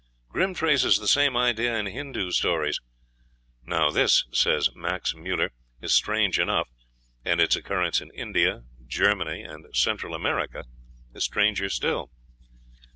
[0.29, 2.79] Grimm traces the same idea in Hindoo stories.
[3.67, 6.67] "Now this," says Max Müller, "is strange enough,
[7.23, 10.65] and its occurrence in India, Germany, and Central America
[11.13, 12.09] is stranger still."